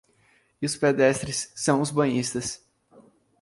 [0.59, 2.65] E os pedestres são os banhistas